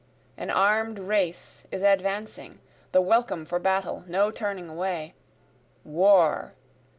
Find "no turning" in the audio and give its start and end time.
4.07-4.67